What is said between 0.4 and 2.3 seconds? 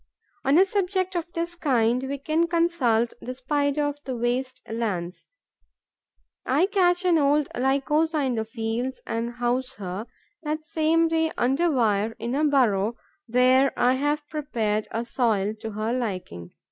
On a subject of this kind, we